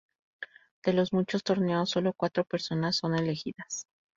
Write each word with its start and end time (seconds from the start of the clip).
De 0.83 0.93
los 0.93 1.13
muchos 1.13 1.43
torneos, 1.43 1.91
sólo 1.91 2.13
cuatro 2.13 2.43
personas 2.43 2.95
son 2.95 3.13
elegidas. 3.13 3.85